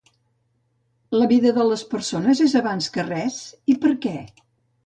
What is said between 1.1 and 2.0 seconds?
La vida de les